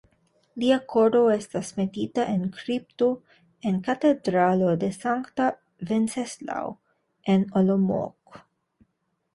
Lia 0.61 0.77
koro 0.93 1.19
estas 1.33 1.69
metita 1.81 2.25
en 2.31 2.41
kripto 2.55 3.09
en 3.73 3.77
Katedralo 3.89 4.73
de 4.85 4.91
sankta 4.97 5.51
Venceslao 5.93 6.77
en 7.37 7.47
Olomouc. 7.63 8.43